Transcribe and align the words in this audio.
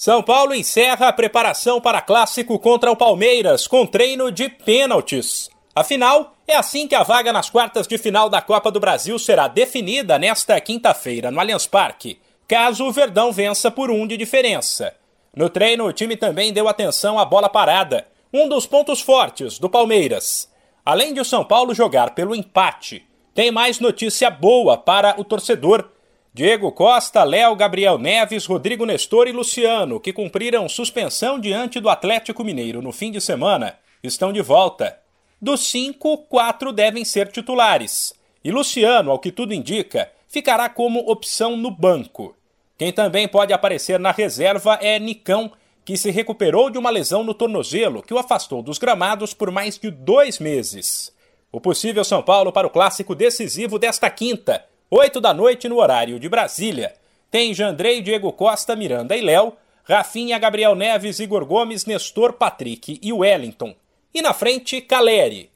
São 0.00 0.22
Paulo 0.22 0.54
encerra 0.54 1.08
a 1.08 1.12
preparação 1.12 1.78
para 1.78 2.00
clássico 2.00 2.58
contra 2.58 2.90
o 2.90 2.96
Palmeiras 2.96 3.66
com 3.66 3.84
treino 3.84 4.32
de 4.32 4.48
pênaltis. 4.48 5.50
Afinal, 5.74 6.32
é 6.48 6.56
assim 6.56 6.88
que 6.88 6.94
a 6.94 7.02
vaga 7.02 7.34
nas 7.34 7.50
quartas 7.50 7.86
de 7.86 7.98
final 7.98 8.30
da 8.30 8.40
Copa 8.40 8.70
do 8.70 8.80
Brasil 8.80 9.18
será 9.18 9.46
definida 9.46 10.18
nesta 10.18 10.58
quinta-feira 10.58 11.30
no 11.30 11.38
Allianz 11.38 11.66
Parque, 11.66 12.18
caso 12.48 12.86
o 12.86 12.90
Verdão 12.90 13.30
vença 13.30 13.70
por 13.70 13.90
um 13.90 14.06
de 14.06 14.16
diferença. 14.16 14.94
No 15.36 15.50
treino, 15.50 15.84
o 15.84 15.92
time 15.92 16.16
também 16.16 16.50
deu 16.50 16.66
atenção 16.66 17.18
à 17.18 17.24
bola 17.26 17.50
parada, 17.50 18.06
um 18.32 18.48
dos 18.48 18.66
pontos 18.66 19.02
fortes 19.02 19.58
do 19.58 19.68
Palmeiras. 19.68 20.50
Além 20.82 21.12
de 21.12 21.20
o 21.20 21.26
São 21.26 21.44
Paulo 21.44 21.74
jogar 21.74 22.14
pelo 22.14 22.34
empate, 22.34 23.06
tem 23.34 23.50
mais 23.50 23.78
notícia 23.78 24.30
boa 24.30 24.78
para 24.78 25.20
o 25.20 25.24
torcedor 25.24 25.90
Diego 26.32 26.70
Costa, 26.70 27.24
Léo, 27.24 27.56
Gabriel 27.56 27.98
Neves, 27.98 28.46
Rodrigo 28.46 28.86
Nestor 28.86 29.26
e 29.26 29.32
Luciano, 29.32 29.98
que 29.98 30.12
cumpriram 30.12 30.68
suspensão 30.68 31.40
diante 31.40 31.80
do 31.80 31.88
Atlético 31.88 32.44
Mineiro 32.44 32.80
no 32.80 32.92
fim 32.92 33.10
de 33.10 33.20
semana, 33.20 33.76
estão 34.00 34.32
de 34.32 34.40
volta. 34.40 34.96
Dos 35.42 35.68
cinco, 35.68 36.18
quatro 36.18 36.72
devem 36.72 37.04
ser 37.04 37.32
titulares. 37.32 38.14
E 38.44 38.52
Luciano, 38.52 39.10
ao 39.10 39.18
que 39.18 39.32
tudo 39.32 39.52
indica, 39.52 40.08
ficará 40.28 40.68
como 40.68 41.10
opção 41.10 41.56
no 41.56 41.68
banco. 41.68 42.36
Quem 42.78 42.92
também 42.92 43.26
pode 43.26 43.52
aparecer 43.52 43.98
na 43.98 44.12
reserva 44.12 44.78
é 44.80 45.00
Nicão, 45.00 45.50
que 45.84 45.96
se 45.96 46.12
recuperou 46.12 46.70
de 46.70 46.78
uma 46.78 46.90
lesão 46.90 47.24
no 47.24 47.34
tornozelo 47.34 48.04
que 48.04 48.14
o 48.14 48.18
afastou 48.18 48.62
dos 48.62 48.78
gramados 48.78 49.34
por 49.34 49.50
mais 49.50 49.76
de 49.76 49.90
dois 49.90 50.38
meses. 50.38 51.12
O 51.50 51.60
possível 51.60 52.04
São 52.04 52.22
Paulo 52.22 52.52
para 52.52 52.68
o 52.68 52.70
clássico 52.70 53.16
decisivo 53.16 53.80
desta 53.80 54.08
quinta, 54.08 54.64
8 54.92 55.20
da 55.20 55.32
noite 55.32 55.68
no 55.68 55.78
horário 55.78 56.18
de 56.18 56.28
Brasília. 56.28 56.92
Tem 57.30 57.54
Jandrei, 57.54 58.02
Diego 58.02 58.32
Costa, 58.32 58.74
Miranda 58.74 59.16
e 59.16 59.20
Léo, 59.20 59.52
Rafinha, 59.84 60.36
Gabriel 60.36 60.74
Neves, 60.74 61.20
Igor 61.20 61.46
Gomes, 61.46 61.84
Nestor, 61.84 62.32
Patrick 62.32 62.98
e 63.00 63.12
Wellington. 63.12 63.72
E 64.12 64.20
na 64.20 64.34
frente, 64.34 64.80
Caleri. 64.80 65.48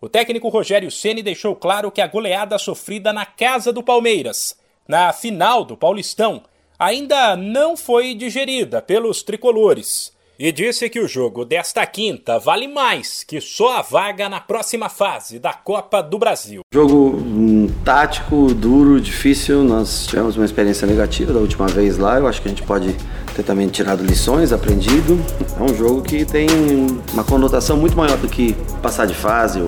O 0.00 0.08
técnico 0.08 0.48
Rogério 0.48 0.90
Ceni 0.90 1.22
deixou 1.22 1.54
claro 1.54 1.92
que 1.92 2.00
a 2.00 2.08
goleada 2.08 2.58
sofrida 2.58 3.12
na 3.12 3.24
casa 3.24 3.72
do 3.72 3.80
Palmeiras, 3.80 4.58
na 4.88 5.12
final 5.12 5.64
do 5.64 5.76
Paulistão, 5.76 6.42
ainda 6.76 7.36
não 7.36 7.76
foi 7.76 8.12
digerida 8.12 8.82
pelos 8.82 9.22
tricolores 9.22 10.12
e 10.42 10.50
disse 10.50 10.88
que 10.88 10.98
o 10.98 11.06
jogo 11.06 11.44
desta 11.44 11.84
quinta 11.84 12.38
vale 12.38 12.66
mais 12.66 13.22
que 13.22 13.42
só 13.42 13.76
a 13.76 13.82
vaga 13.82 14.26
na 14.26 14.40
próxima 14.40 14.88
fase 14.88 15.38
da 15.38 15.52
Copa 15.52 16.02
do 16.02 16.18
Brasil. 16.18 16.62
Jogo 16.72 17.14
um, 17.14 17.68
tático, 17.84 18.54
duro, 18.54 18.98
difícil. 18.98 19.62
Nós 19.62 20.06
tivemos 20.06 20.38
uma 20.38 20.46
experiência 20.46 20.86
negativa 20.86 21.34
da 21.34 21.40
última 21.40 21.66
vez 21.66 21.98
lá. 21.98 22.18
Eu 22.18 22.26
acho 22.26 22.40
que 22.40 22.48
a 22.48 22.50
gente 22.50 22.62
pode 22.62 22.96
ter 23.36 23.42
também 23.42 23.68
tirado 23.68 24.02
lições, 24.02 24.50
aprendido. 24.50 25.20
É 25.58 25.62
um 25.62 25.76
jogo 25.76 26.00
que 26.00 26.24
tem 26.24 26.48
uma 27.12 27.22
conotação 27.22 27.76
muito 27.76 27.94
maior 27.94 28.16
do 28.16 28.26
que 28.26 28.54
passar 28.80 29.04
de 29.04 29.14
fase. 29.14 29.58
Eu, 29.58 29.66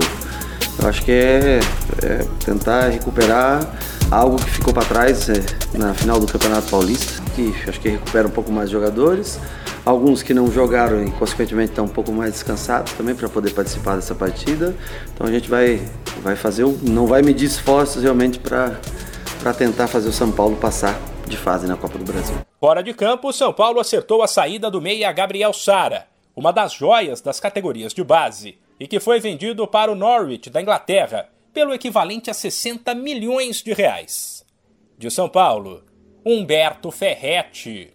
acho 0.89 1.05
que 1.05 1.11
é, 1.11 1.59
é 2.01 2.25
tentar 2.43 2.87
recuperar 2.87 3.77
algo 4.09 4.37
que 4.37 4.49
ficou 4.49 4.73
para 4.73 4.85
trás 4.85 5.29
é, 5.29 5.33
na 5.77 5.93
final 5.93 6.19
do 6.19 6.25
Campeonato 6.25 6.67
Paulista, 6.71 7.21
que 7.35 7.53
acho 7.67 7.79
que 7.79 7.89
recupera 7.89 8.27
um 8.27 8.31
pouco 8.31 8.51
mais 8.51 8.71
jogadores. 8.71 9.39
Alguns 9.85 10.23
que 10.23 10.33
não 10.33 10.49
jogaram 10.49 11.03
e, 11.05 11.11
consequentemente, 11.11 11.71
estão 11.71 11.85
um 11.85 11.89
pouco 11.89 12.11
mais 12.11 12.31
descansados 12.31 12.93
também 12.93 13.13
para 13.13 13.27
poder 13.27 13.53
participar 13.53 13.95
dessa 13.95 14.15
partida. 14.15 14.73
Então 15.13 15.27
a 15.27 15.31
gente 15.31 15.49
vai, 15.49 15.81
vai 16.21 16.37
fazer, 16.37 16.65
não 16.81 17.05
vai 17.05 17.21
medir 17.21 17.45
esforços 17.45 18.01
realmente 18.01 18.39
para 18.39 19.53
tentar 19.57 19.87
fazer 19.87 20.07
o 20.07 20.13
São 20.13 20.31
Paulo 20.31 20.55
passar 20.55 20.97
de 21.27 21.35
fase 21.35 21.67
na 21.67 21.75
Copa 21.75 21.97
do 21.97 22.05
Brasil. 22.05 22.35
Fora 22.61 22.81
de 22.81 22.93
campo, 22.93 23.27
o 23.27 23.33
São 23.33 23.51
Paulo 23.51 23.79
acertou 23.79 24.21
a 24.23 24.27
saída 24.27 24.71
do 24.71 24.81
meia 24.81 25.11
Gabriel 25.11 25.51
Sara, 25.51 26.07
uma 26.33 26.53
das 26.53 26.73
joias 26.73 27.19
das 27.19 27.41
categorias 27.41 27.93
de 27.93 28.03
base, 28.03 28.57
e 28.79 28.87
que 28.87 29.01
foi 29.01 29.19
vendido 29.19 29.67
para 29.67 29.91
o 29.91 29.95
Norwich 29.95 30.49
da 30.49 30.61
Inglaterra 30.61 31.29
pelo 31.53 31.73
equivalente 31.73 32.31
a 32.31 32.33
60 32.33 32.95
milhões 32.95 33.61
de 33.61 33.73
reais. 33.73 34.45
De 34.97 35.11
São 35.11 35.27
Paulo, 35.27 35.83
Humberto 36.25 36.89
Ferretti. 36.89 37.93